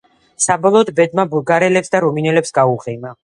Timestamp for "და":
1.97-2.01